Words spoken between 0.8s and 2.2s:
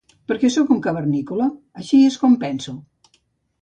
cavernícola, així